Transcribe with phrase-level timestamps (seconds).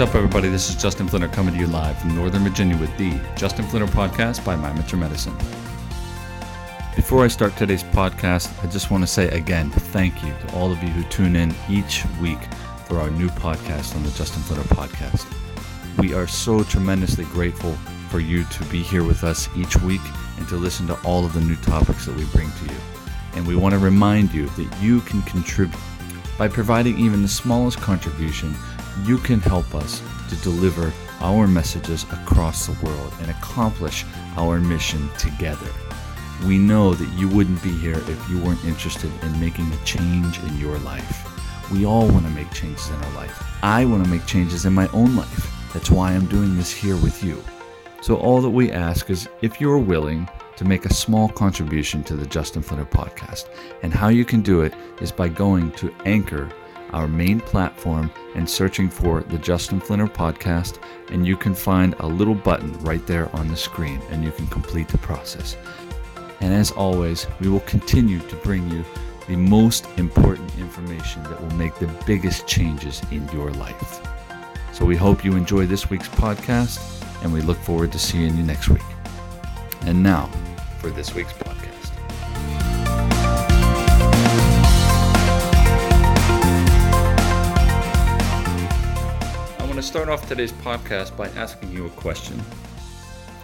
[0.00, 0.48] What's up, everybody?
[0.48, 3.86] This is Justin Flinner coming to you live from Northern Virginia with the Justin Flinner
[3.86, 5.36] Podcast by My Medicine.
[6.96, 10.72] Before I start today's podcast, I just want to say again thank you to all
[10.72, 12.38] of you who tune in each week
[12.86, 15.26] for our new podcast on the Justin Flinner Podcast.
[15.98, 17.74] We are so tremendously grateful
[18.08, 20.00] for you to be here with us each week
[20.38, 22.80] and to listen to all of the new topics that we bring to you.
[23.34, 25.78] And we want to remind you that you can contribute
[26.38, 28.54] by providing even the smallest contribution.
[29.04, 34.04] You can help us to deliver our messages across the world and accomplish
[34.36, 35.70] our mission together.
[36.46, 40.38] We know that you wouldn't be here if you weren't interested in making a change
[40.40, 41.26] in your life.
[41.70, 43.44] We all want to make changes in our life.
[43.62, 45.50] I want to make changes in my own life.
[45.72, 47.42] That's why I'm doing this here with you.
[48.02, 50.26] So, all that we ask is if you're willing
[50.60, 53.48] to make a small contribution to the Justin Flinner podcast.
[53.82, 56.50] And how you can do it is by going to Anchor,
[56.92, 60.78] our main platform, and searching for the Justin Flinner podcast.
[61.10, 64.46] And you can find a little button right there on the screen, and you can
[64.46, 65.56] complete the process.
[66.40, 68.84] And as always, we will continue to bring you
[69.28, 74.00] the most important information that will make the biggest changes in your life.
[74.72, 76.80] So we hope you enjoy this week's podcast,
[77.22, 78.82] and we look forward to seeing you next week.
[79.82, 80.30] And now,
[80.78, 81.59] for this week's podcast.
[89.80, 92.38] To start off today's podcast by asking you a question.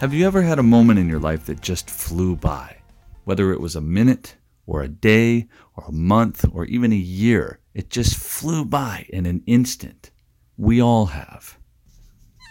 [0.01, 2.77] Have you ever had a moment in your life that just flew by?
[3.25, 7.61] Whether it was a minute, or a day, or a month, or even a year,
[7.73, 10.11] it just flew by in an instant.
[10.59, 11.57] We all have.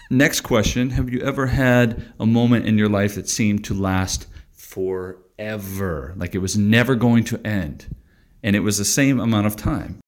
[0.10, 4.26] Next question Have you ever had a moment in your life that seemed to last
[4.52, 6.14] forever.
[6.18, 7.96] Like it was never going to end.
[8.42, 10.00] And it was the same amount of time.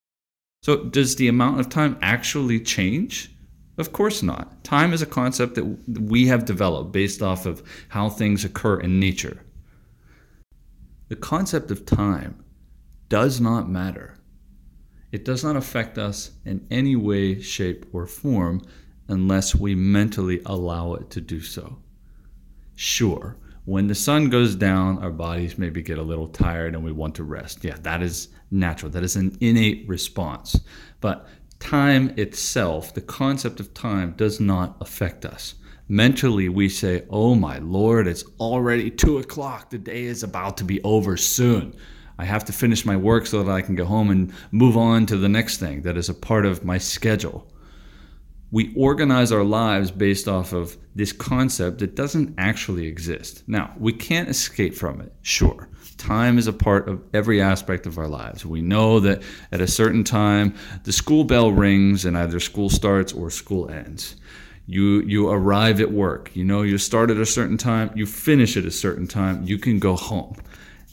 [0.64, 3.37] So, does the amount of time actually change?
[3.78, 4.64] Of course not.
[4.64, 9.00] Time is a concept that we have developed based off of how things occur in
[9.00, 9.44] nature.
[11.10, 12.44] The concept of time
[13.08, 14.18] does not matter.
[15.12, 18.62] It does not affect us in any way, shape, or form
[19.08, 21.78] unless we mentally allow it to do so.
[22.76, 23.38] Sure,
[23.68, 27.16] when the sun goes down, our bodies maybe get a little tired and we want
[27.16, 27.66] to rest.
[27.66, 28.90] Yeah, that is natural.
[28.92, 30.58] That is an innate response.
[31.02, 31.28] But
[31.60, 35.56] time itself, the concept of time, does not affect us.
[35.88, 39.70] Mentally, we say, Oh my Lord, it's already two o'clock.
[39.70, 41.76] The day is about to be over soon.
[42.20, 45.06] I have to finish my work so that I can go home and move on
[45.06, 47.48] to the next thing that is a part of my schedule
[48.52, 53.44] we organize our lives based off of this concept that doesn't actually exist.
[53.48, 55.68] Now, we can't escape from it, sure.
[55.98, 58.46] Time is a part of every aspect of our lives.
[58.46, 63.12] We know that at a certain time, the school bell rings and either school starts
[63.14, 64.16] or school ends.
[64.66, 66.36] You, you arrive at work.
[66.36, 69.58] You know you start at a certain time, you finish at a certain time, you
[69.58, 70.36] can go home.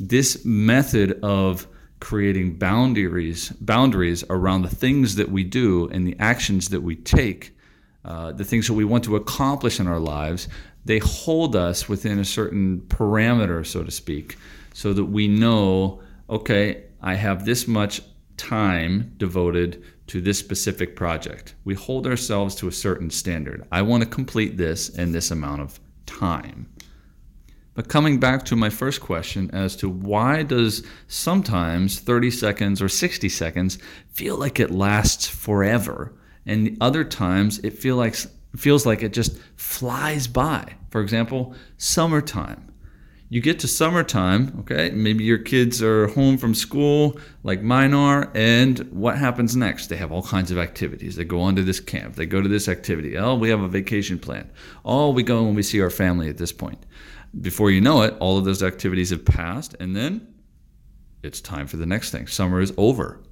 [0.00, 1.68] This method of
[2.04, 7.56] creating boundaries boundaries around the things that we do and the actions that we take
[8.04, 10.46] uh, the things that we want to accomplish in our lives
[10.84, 14.36] they hold us within a certain parameter so to speak
[14.74, 15.98] so that we know
[16.28, 18.02] okay i have this much
[18.36, 21.54] time devoted to this specific project.
[21.64, 23.66] We hold ourselves to a certain standard.
[23.72, 26.66] I want to complete this in this amount of time
[27.74, 32.88] but coming back to my first question as to why does sometimes 30 seconds or
[32.88, 33.78] 60 seconds
[34.12, 36.14] feel like it lasts forever
[36.46, 38.16] and other times it feel like
[38.56, 40.74] feels like it just flies by.
[40.90, 42.70] For example, summertime.
[43.30, 44.90] You get to summertime, okay?
[44.90, 49.88] Maybe your kids are home from school like mine are, and what happens next?
[49.88, 51.16] They have all kinds of activities.
[51.16, 53.18] They go on to this camp, they go to this activity.
[53.18, 54.50] Oh, we have a vacation plan.
[54.84, 56.84] Oh, we go and we see our family at this point
[57.40, 60.34] before you know it, all of those activities have passed, and then
[61.22, 62.26] it's time for the next thing.
[62.26, 63.22] Summer is over.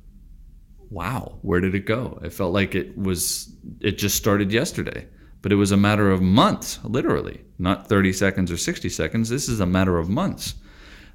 [0.91, 2.19] Wow, where did it go?
[2.23, 5.07] It felt like it was, it just started yesterday,
[5.41, 9.29] but it was a matter of months, literally, not 30 seconds or 60 seconds.
[9.29, 10.55] This is a matter of months.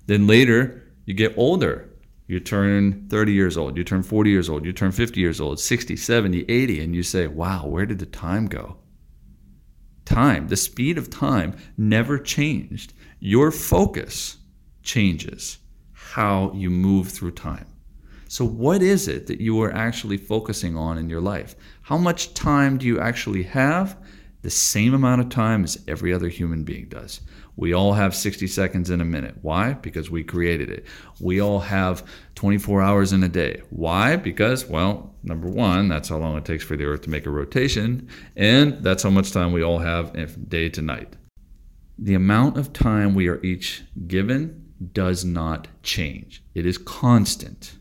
[0.07, 1.89] Then later, you get older.
[2.27, 5.61] You turn 30 years old, you turn 40 years old, you turn 50 years old,
[5.61, 8.75] 60, 70, 80, and you say, wow, where did the time go?
[10.07, 12.93] Time, the speed of time never changed.
[13.19, 14.37] Your focus
[14.81, 15.59] changes
[15.93, 17.67] how you move through time.
[18.29, 21.55] So, what is it that you are actually focusing on in your life?
[21.83, 23.97] How much time do you actually have?
[24.41, 27.21] The same amount of time as every other human being does.
[27.57, 29.35] We all have 60 seconds in a minute.
[29.41, 29.73] Why?
[29.73, 30.85] Because we created it.
[31.19, 33.63] We all have 24 hours in a day.
[33.71, 34.15] Why?
[34.15, 37.31] Because, well, number one, that's how long it takes for the Earth to make a
[37.31, 40.13] rotation, and that's how much time we all have
[40.47, 41.15] day to night.
[41.97, 47.73] The amount of time we are each given does not change, it is constant.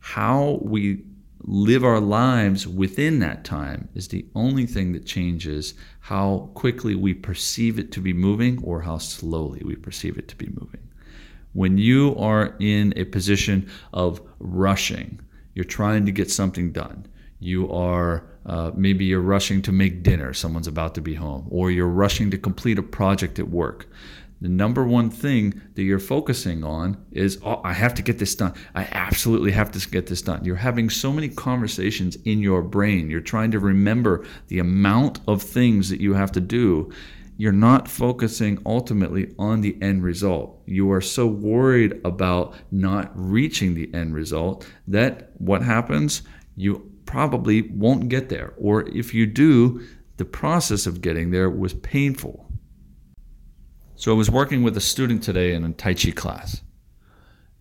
[0.00, 1.04] How we
[1.42, 7.14] live our lives within that time is the only thing that changes how quickly we
[7.14, 10.80] perceive it to be moving or how slowly we perceive it to be moving.
[11.52, 15.20] When you are in a position of rushing,
[15.54, 17.06] you're trying to get something done.
[17.40, 21.70] You are uh, maybe you're rushing to make dinner, someone's about to be home, or
[21.70, 23.86] you're rushing to complete a project at work
[24.40, 28.34] the number one thing that you're focusing on is oh, I have to get this
[28.34, 28.54] done.
[28.74, 30.44] I absolutely have to get this done.
[30.44, 33.10] You're having so many conversations in your brain.
[33.10, 36.90] You're trying to remember the amount of things that you have to do.
[37.36, 40.62] You're not focusing ultimately on the end result.
[40.66, 46.22] You are so worried about not reaching the end result that what happens?
[46.56, 48.54] You probably won't get there.
[48.56, 52.49] Or if you do, the process of getting there was painful
[54.00, 56.62] so I was working with a student today in a Tai Chi class.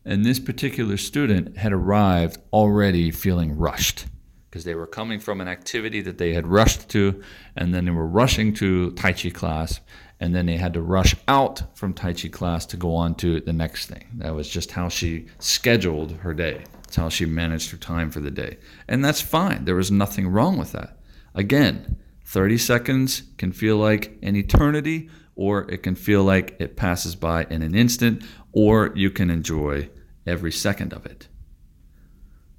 [0.06, 4.06] And this particular student had arrived already feeling rushed
[4.50, 7.22] because they were coming from an activity that they had rushed to,
[7.58, 9.82] and then they were rushing to Tai Chi class,
[10.22, 13.42] and then they had to rush out from Tai Chi class to go on to
[13.42, 14.08] the next thing.
[14.14, 16.64] That was just how she scheduled her day.
[16.84, 18.60] That's how she managed her time for the day.
[18.88, 19.66] And that's fine.
[19.66, 21.00] There was nothing wrong with that.
[21.36, 25.10] Again, 30 seconds can feel like an eternity,
[25.40, 28.22] or it can feel like it passes by in an instant,
[28.52, 29.90] or you can enjoy
[30.28, 31.30] every second of it.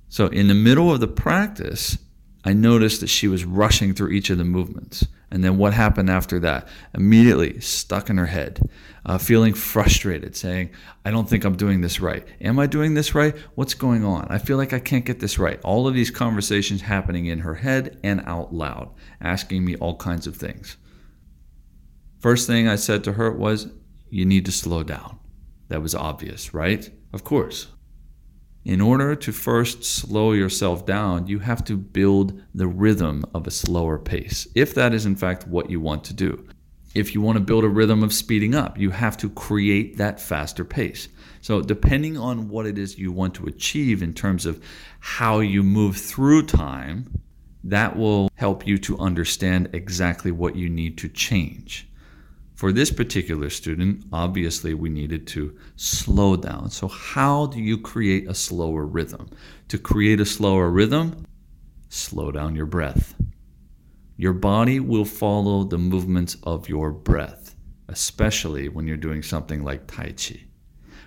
[0.08, 1.98] So, in the middle of the practice,
[2.42, 5.06] I noticed that she was rushing through each of the movements.
[5.30, 6.68] And then what happened after that?
[6.94, 8.66] Immediately stuck in her head,
[9.04, 10.70] uh, feeling frustrated, saying,
[11.04, 12.26] I don't think I'm doing this right.
[12.40, 13.36] Am I doing this right?
[13.56, 14.26] What's going on?
[14.30, 15.60] I feel like I can't get this right.
[15.62, 18.88] All of these conversations happening in her head and out loud,
[19.20, 20.78] asking me all kinds of things.
[22.20, 23.68] First thing I said to her was,
[24.10, 25.18] You need to slow down.
[25.68, 26.90] That was obvious, right?
[27.14, 27.68] Of course.
[28.62, 33.50] In order to first slow yourself down, you have to build the rhythm of a
[33.50, 36.46] slower pace, if that is in fact what you want to do.
[36.94, 40.20] If you want to build a rhythm of speeding up, you have to create that
[40.20, 41.08] faster pace.
[41.40, 44.62] So, depending on what it is you want to achieve in terms of
[44.98, 47.22] how you move through time,
[47.64, 51.89] that will help you to understand exactly what you need to change.
[52.60, 56.68] For this particular student, obviously we needed to slow down.
[56.68, 59.30] So, how do you create a slower rhythm?
[59.68, 61.24] To create a slower rhythm,
[61.88, 63.14] slow down your breath.
[64.18, 67.56] Your body will follow the movements of your breath,
[67.88, 70.44] especially when you're doing something like Tai Chi.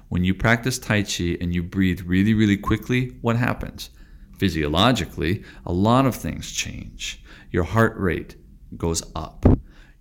[0.09, 3.91] When you practice Tai Chi and you breathe really, really quickly, what happens?
[4.39, 7.23] Physiologically, a lot of things change.
[7.51, 8.38] Your heart rate
[8.75, 9.45] goes up.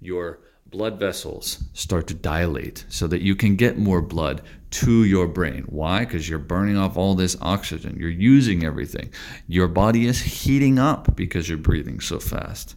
[0.00, 0.40] Your
[0.72, 4.40] blood vessels start to dilate so that you can get more blood
[4.70, 5.64] to your brain.
[5.68, 6.00] Why?
[6.00, 9.12] Because you're burning off all this oxygen, you're using everything.
[9.46, 12.74] Your body is heating up because you're breathing so fast.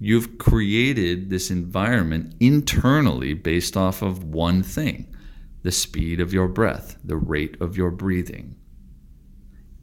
[0.00, 5.14] You've created this environment internally based off of one thing
[5.62, 8.54] the speed of your breath, the rate of your breathing.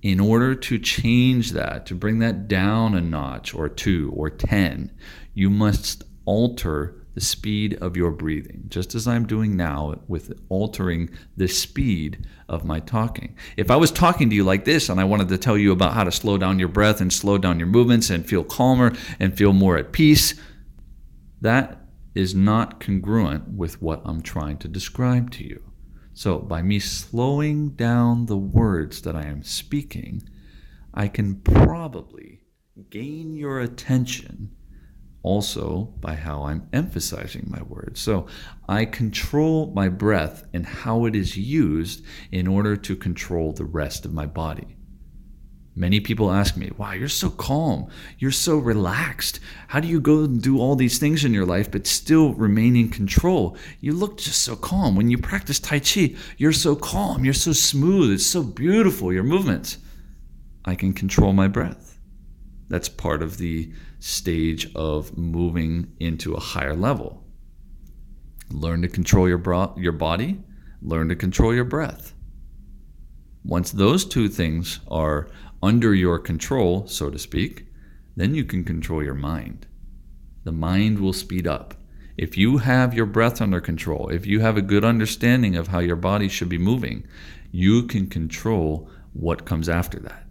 [0.03, 4.91] In order to change that, to bring that down a notch or two or 10,
[5.33, 11.09] you must alter the speed of your breathing, just as I'm doing now with altering
[11.35, 13.35] the speed of my talking.
[13.57, 15.93] If I was talking to you like this and I wanted to tell you about
[15.93, 19.37] how to slow down your breath and slow down your movements and feel calmer and
[19.37, 20.35] feel more at peace,
[21.41, 21.81] that
[22.15, 25.63] is not congruent with what I'm trying to describe to you.
[26.13, 30.23] So, by me slowing down the words that I am speaking,
[30.93, 32.41] I can probably
[32.89, 34.40] gain your attention
[35.23, 38.01] also by how I'm emphasizing my words.
[38.01, 38.27] So
[38.67, 44.05] I control my breath and how it is used in order to control the rest
[44.05, 44.77] of my body.
[45.73, 47.87] Many people ask me, wow, you're so calm.
[48.19, 49.39] You're so relaxed.
[49.69, 52.75] How do you go and do all these things in your life but still remain
[52.75, 53.55] in control?
[53.79, 54.97] You look just so calm.
[54.97, 57.23] When you practice Tai Chi, you're so calm.
[57.23, 58.11] You're so smooth.
[58.11, 59.77] It's so beautiful, your movements.
[60.65, 61.97] I can control my breath.
[62.67, 67.23] That's part of the stage of moving into a higher level.
[68.49, 70.41] Learn to control your, bro- your body,
[70.81, 72.13] learn to control your breath.
[73.45, 75.29] Once those two things are
[75.63, 77.67] under your control, so to speak,
[78.15, 79.67] then you can control your mind.
[80.43, 81.75] The mind will speed up.
[82.17, 85.79] If you have your breath under control, if you have a good understanding of how
[85.79, 87.07] your body should be moving,
[87.51, 90.25] you can control what comes after that.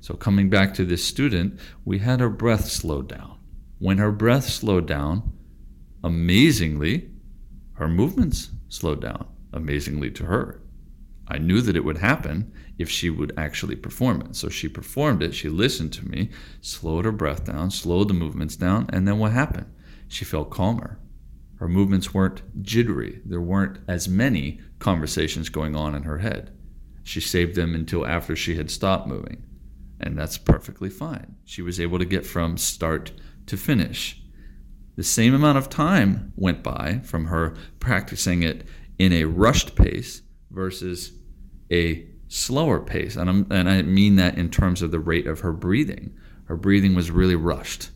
[0.00, 3.38] So, coming back to this student, we had her breath slowed down.
[3.78, 5.32] When her breath slowed down,
[6.02, 7.10] amazingly,
[7.74, 10.60] her movements slowed down, amazingly to her.
[11.28, 14.36] I knew that it would happen if she would actually perform it.
[14.36, 18.56] So she performed it, she listened to me, slowed her breath down, slowed the movements
[18.56, 19.66] down, and then what happened?
[20.08, 20.98] She felt calmer.
[21.56, 23.20] Her movements weren't jittery.
[23.24, 26.52] There weren't as many conversations going on in her head.
[27.02, 29.42] She saved them until after she had stopped moving.
[30.00, 31.36] And that's perfectly fine.
[31.44, 33.12] She was able to get from start
[33.46, 34.22] to finish.
[34.96, 38.66] The same amount of time went by from her practicing it
[38.98, 41.12] in a rushed pace versus
[41.70, 43.16] a slower pace.
[43.16, 46.16] And, I'm, and I mean that in terms of the rate of her breathing.
[46.44, 47.90] Her breathing was really rushed.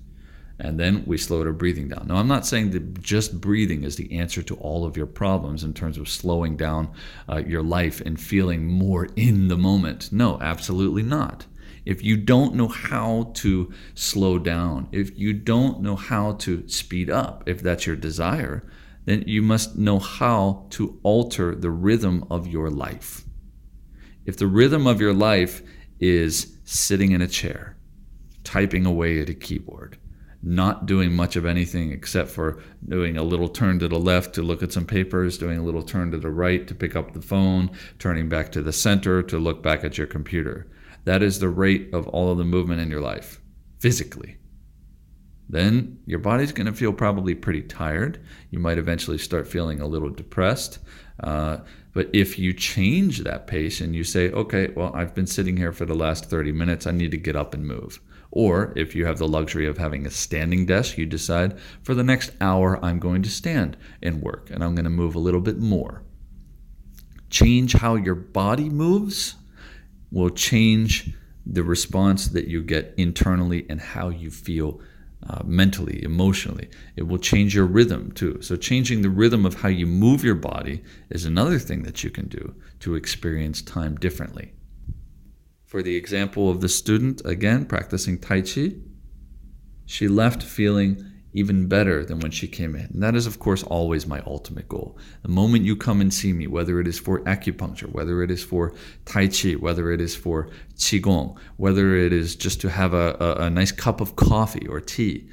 [0.59, 2.07] And then we slowed her breathing down.
[2.07, 5.65] Now, I'm not saying that just breathing is the answer to all of your problems
[5.65, 6.93] in terms of slowing down
[7.29, 10.13] uh, your life and feeling more in the moment.
[10.13, 11.47] No, absolutely not.
[11.85, 17.11] If you don't know how to slow down, if you don't know how to speed
[17.11, 18.63] up, if that's your desire,
[19.05, 23.25] then you must know how to alter the rhythm of your life.
[24.25, 25.63] If the rhythm of your life
[25.99, 27.77] is sitting in a chair,
[28.45, 29.99] typing away at a keyboard,
[30.43, 34.43] not doing much of anything except for doing a little turn to the left to
[34.43, 37.23] look at some papers, doing a little turn to the right to pick up the
[37.23, 40.67] phone, turning back to the center to look back at your computer.
[41.05, 43.41] That is the rate of all of the movement in your life,
[43.79, 44.39] physically
[45.53, 48.19] then your body's going to feel probably pretty tired.
[48.51, 50.79] You might eventually start feeling a little depressed.
[51.21, 51.59] Uh,
[51.93, 55.73] but if you change that pace and you say, okay, well, I've been sitting here
[55.73, 58.01] for the last 30 minutes, I need to get up and move.
[58.31, 62.03] Or if you have the luxury of having a standing desk, you decide for the
[62.03, 65.43] next hour, I'm going to stand and work and I'm going to move a little
[65.43, 66.03] bit more.
[67.29, 69.35] Change how your body moves
[70.13, 71.13] will change
[71.45, 74.81] the response that you get internally and how you feel
[75.29, 76.69] uh, mentally, emotionally.
[76.97, 78.43] It will change your rhythm too.
[78.43, 82.11] So, changing the rhythm of how you move your body is another thing that you
[82.11, 84.53] can do to experience time differently.
[85.65, 88.73] For the example of the student, again, practicing Tai Chi,
[89.87, 92.87] she left feeling even better than when she came in.
[92.93, 94.99] And that is, of course, always my ultimate goal.
[95.23, 98.43] The moment you come and see me, whether it is for acupuncture, whether it is
[98.43, 98.75] for
[99.07, 103.45] Tai Chi, whether it is for Qigong, whether it is just to have a, a,
[103.45, 105.29] a nice cup of coffee or tea,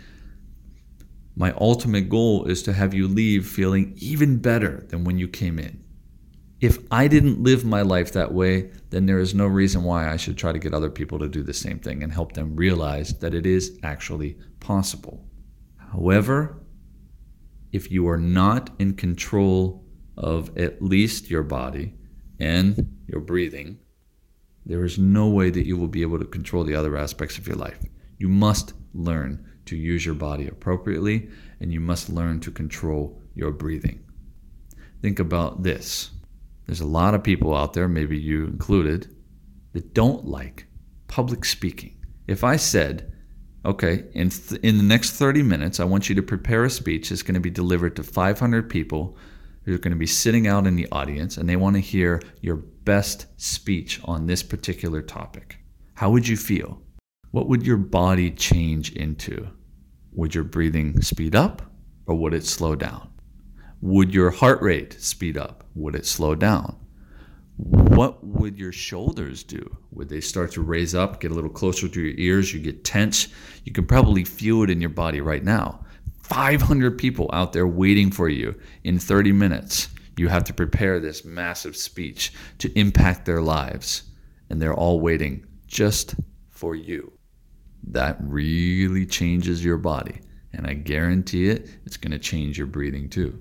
[1.35, 5.59] my ultimate goal is to have you leave feeling even better than when you came
[5.59, 5.83] in.
[6.59, 10.17] If I didn't live my life that way, then there is no reason why I
[10.17, 13.17] should try to get other people to do the same thing and help them realize
[13.19, 15.28] that it is actually possible.
[15.91, 16.62] However,
[17.72, 19.86] if you are not in control
[20.17, 21.96] of at least your body
[22.39, 23.79] and your breathing,
[24.65, 27.48] there is no way that you will be able to control the other aspects of
[27.48, 27.79] your life.
[28.17, 31.29] You must learn to use your body appropriately
[31.60, 34.03] and you must learn to control your breathing.
[35.01, 36.12] Think about this.
[36.65, 39.15] There's a lot of people out there, maybe you included,
[39.74, 40.67] that don't like
[41.08, 42.03] public speaking.
[42.27, 43.12] If I said,
[43.65, 47.09] Okay, in, th- in the next 30 minutes, I want you to prepare a speech
[47.09, 49.17] that's going to be delivered to 500 people
[49.63, 52.21] who are going to be sitting out in the audience and they want to hear
[52.41, 55.57] your best speech on this particular topic.
[55.95, 56.81] How would you feel?
[57.31, 59.47] What would your body change into?
[60.13, 61.61] Would your breathing speed up
[62.07, 63.09] or would it slow down?
[63.81, 65.65] Would your heart rate speed up?
[65.75, 66.77] Would it slow down?
[67.61, 69.77] What would your shoulders do?
[69.91, 72.53] Would they start to raise up, get a little closer to your ears?
[72.53, 73.27] You get tense.
[73.65, 75.83] You can probably feel it in your body right now.
[76.21, 79.89] 500 people out there waiting for you in 30 minutes.
[80.15, 84.03] You have to prepare this massive speech to impact their lives,
[84.49, 86.15] and they're all waiting just
[86.47, 87.11] for you.
[87.83, 90.21] That really changes your body,
[90.53, 93.37] and I guarantee it, it's going to change your breathing too.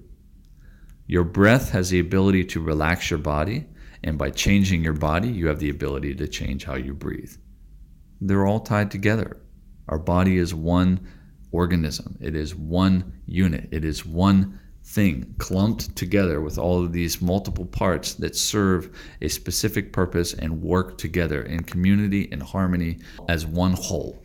[1.06, 3.66] Your breath has the ability to relax your body
[4.04, 7.34] and by changing your body, you have the ability to change how you breathe.
[8.20, 9.40] They're all tied together.
[9.88, 11.00] Our body is one
[11.50, 17.20] organism, it is one unit, it is one thing clumped together with all of these
[17.20, 23.46] multiple parts that serve a specific purpose and work together in community and harmony as
[23.46, 24.22] one whole.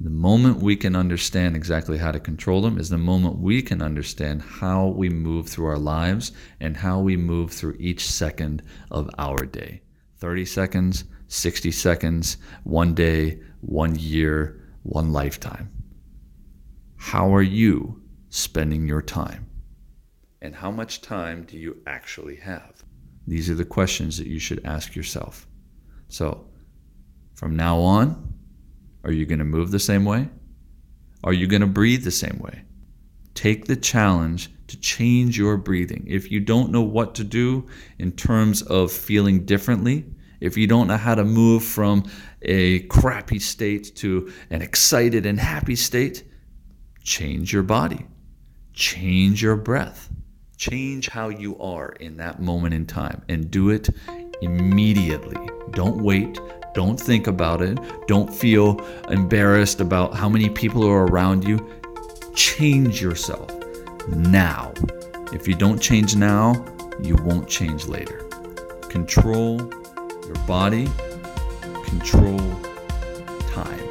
[0.00, 3.82] The moment we can understand exactly how to control them is the moment we can
[3.82, 8.62] understand how we move through our lives and how we move through each second
[8.92, 9.82] of our day
[10.18, 15.70] 30 seconds, 60 seconds, one day, one year, one lifetime.
[16.96, 19.48] How are you spending your time?
[20.42, 22.84] And how much time do you actually have?
[23.26, 25.46] These are the questions that you should ask yourself.
[26.08, 26.48] So,
[27.34, 28.37] from now on,
[29.08, 30.28] are you going to move the same way?
[31.24, 32.62] Are you going to breathe the same way?
[33.32, 36.04] Take the challenge to change your breathing.
[36.06, 37.66] If you don't know what to do
[37.98, 40.04] in terms of feeling differently,
[40.40, 42.04] if you don't know how to move from
[42.42, 46.24] a crappy state to an excited and happy state,
[47.02, 48.06] change your body,
[48.74, 50.10] change your breath,
[50.58, 53.88] change how you are in that moment in time, and do it
[54.42, 55.48] immediately.
[55.70, 56.38] Don't wait.
[56.74, 57.78] Don't think about it.
[58.06, 61.58] Don't feel embarrassed about how many people are around you.
[62.34, 63.50] Change yourself
[64.08, 64.72] now.
[65.32, 66.64] If you don't change now,
[67.02, 68.24] you won't change later.
[68.88, 69.58] Control
[70.26, 70.88] your body,
[71.84, 72.38] control
[73.50, 73.88] time.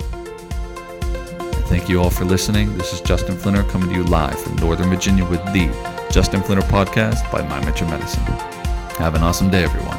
[1.68, 2.78] thank you all for listening.
[2.78, 5.68] This is Justin Flinner coming to you live from Northern Virginia with the
[6.12, 8.24] Justin Flinner podcast by My Metro Medicine.
[8.98, 9.97] Have an awesome day, everyone.